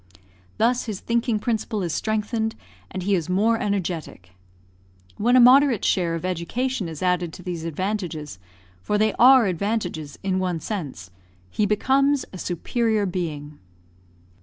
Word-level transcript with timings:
Thus 0.57 0.85
his 0.85 0.99
thinking 0.99 1.37
principle 1.37 1.83
is 1.83 1.93
strengthened, 1.93 2.55
and 2.89 3.03
he 3.03 3.13
is 3.13 3.29
more 3.29 3.59
energetic. 3.59 4.31
When 5.17 5.35
a 5.35 5.39
moderate 5.39 5.85
share 5.85 6.15
of 6.15 6.25
education 6.25 6.89
is 6.89 7.03
added 7.03 7.31
to 7.33 7.43
these 7.43 7.65
advantages 7.65 8.39
for 8.81 8.97
they 8.97 9.13
are 9.19 9.45
advantages 9.45 10.17
in 10.23 10.39
one 10.39 10.59
sense 10.59 11.11
he 11.51 11.67
becomes 11.67 12.25
a 12.33 12.39
superior 12.39 13.05
being. 13.05 13.59